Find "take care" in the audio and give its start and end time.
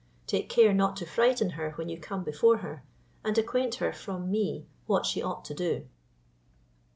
0.25-0.73